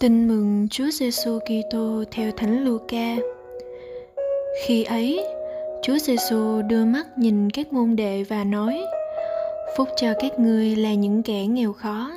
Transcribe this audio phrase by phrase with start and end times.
[0.00, 3.16] Tin mừng Chúa Giêsu Kitô theo Thánh Luca.
[4.64, 5.24] Khi ấy,
[5.82, 8.80] Chúa Giêsu đưa mắt nhìn các môn đệ và nói:
[9.76, 12.12] Phúc cho các ngươi là những kẻ nghèo khó,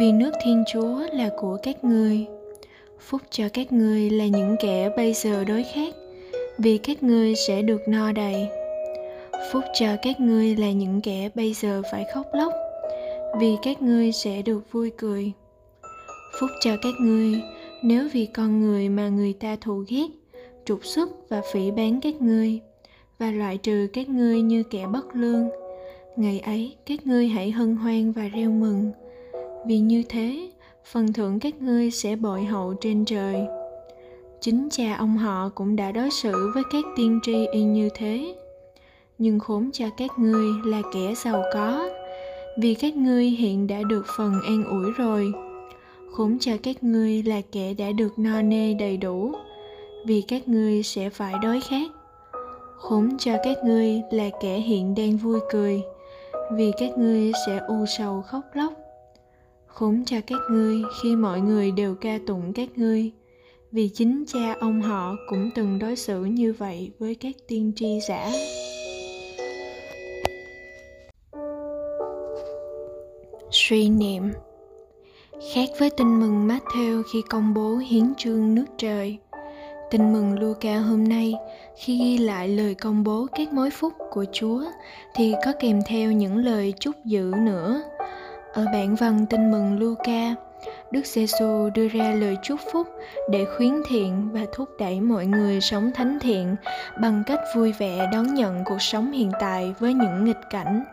[0.00, 2.26] vì nước Thiên Chúa là của các ngươi.
[3.00, 5.94] Phúc cho các ngươi là những kẻ bây giờ đói khát,
[6.58, 8.48] vì các ngươi sẽ được no đầy.
[9.52, 12.52] Phúc cho các ngươi là những kẻ bây giờ phải khóc lóc,
[13.40, 15.32] vì các ngươi sẽ được vui cười
[16.40, 17.40] phúc cho các ngươi.
[17.82, 20.06] Nếu vì con người mà người ta thù ghét,
[20.64, 22.60] trục xuất và phỉ bán các ngươi,
[23.18, 25.48] và loại trừ các ngươi như kẻ bất lương,
[26.16, 28.92] ngày ấy các ngươi hãy hân hoan và reo mừng.
[29.66, 30.50] Vì như thế,
[30.92, 33.36] phần thưởng các ngươi sẽ bội hậu trên trời.
[34.40, 38.34] Chính cha ông họ cũng đã đối xử với các tiên tri y như thế.
[39.18, 41.88] Nhưng khốn cho các ngươi là kẻ giàu có.
[42.58, 45.32] Vì các ngươi hiện đã được phần an ủi rồi
[46.14, 49.32] khốn cho các ngươi là kẻ đã được no nê đầy đủ,
[50.06, 51.90] vì các ngươi sẽ phải đói khát.
[52.76, 55.82] Khốn cho các ngươi là kẻ hiện đang vui cười,
[56.52, 58.72] vì các ngươi sẽ u sầu khóc lóc.
[59.66, 63.10] Khốn cho các ngươi khi mọi người đều ca tụng các ngươi,
[63.72, 68.00] vì chính cha ông họ cũng từng đối xử như vậy với các tiên tri
[68.08, 68.30] giả.
[73.50, 74.22] Suy niệm.
[75.52, 79.18] Khác với tin mừng Matthew khi công bố hiến trương nước trời,
[79.90, 81.34] tin mừng Luca hôm nay
[81.76, 84.62] khi ghi lại lời công bố các mối phúc của Chúa
[85.14, 87.82] thì có kèm theo những lời chúc dự nữa.
[88.52, 90.34] Ở bản văn tin mừng Luca,
[90.90, 92.86] Đức Giêsu đưa ra lời chúc phúc
[93.30, 96.56] để khuyến thiện và thúc đẩy mọi người sống thánh thiện
[97.00, 100.84] bằng cách vui vẻ đón nhận cuộc sống hiện tại với những nghịch cảnh,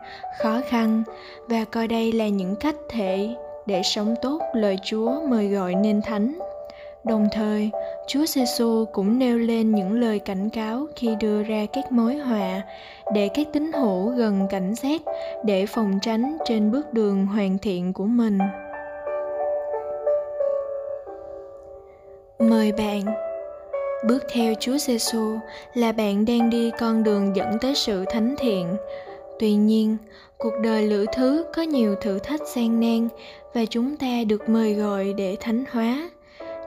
[0.44, 1.04] khó khăn
[1.48, 6.02] và coi đây là những cách thể để sống tốt lời Chúa mời gọi nên
[6.02, 6.40] thánh.
[7.04, 7.70] Đồng thời,
[8.08, 12.62] Chúa Giêsu cũng nêu lên những lời cảnh cáo khi đưa ra các mối họa
[13.14, 15.02] để các tín hữu gần cảnh giác
[15.46, 18.40] để phòng tránh trên bước đường hoàn thiện của mình.
[22.40, 23.02] Mời bạn
[24.08, 25.38] Bước theo Chúa Giêsu
[25.74, 28.78] là bạn đang đi con đường dẫn tới sự thánh thiện.
[29.42, 29.98] Tuy nhiên,
[30.38, 33.08] cuộc đời lữ thứ có nhiều thử thách gian nan
[33.54, 36.10] và chúng ta được mời gọi để thánh hóa.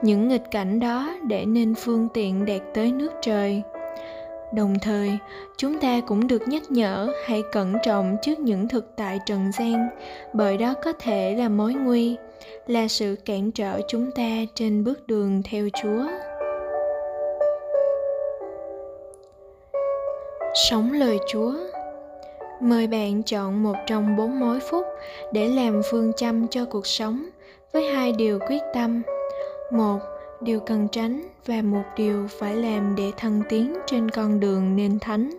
[0.01, 3.61] Những nghịch cảnh đó để nên phương tiện đạt tới nước trời.
[4.53, 5.17] Đồng thời
[5.57, 9.89] chúng ta cũng được nhắc nhở hãy cẩn trọng trước những thực tại trần gian
[10.33, 12.15] bởi đó có thể là mối nguy
[12.67, 16.07] là sự cản trở chúng ta trên bước đường theo chúa.
[20.69, 21.53] Sống lời chúa
[22.61, 24.85] mời bạn chọn một trong bốn mối phúc
[25.33, 27.29] để làm phương châm cho cuộc sống
[27.73, 29.01] với hai điều quyết tâm.
[29.71, 29.99] Một,
[30.41, 34.99] điều cần tránh và một điều phải làm để thăng tiến trên con đường nên
[34.99, 35.29] thánh.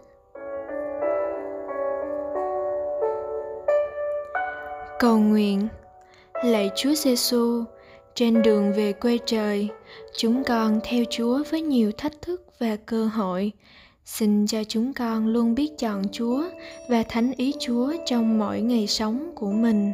[4.99, 5.69] Cầu nguyện.
[6.45, 7.65] Lạy chúa giêsu
[8.15, 9.69] trên đường về quê trời,
[10.17, 13.53] chúng con theo chúa với nhiều thách thức và cơ hội
[14.07, 16.45] xin cho chúng con luôn biết chọn chúa
[16.89, 19.93] và thánh ý chúa trong mỗi ngày sống của mình.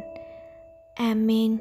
[0.95, 1.57] Amen.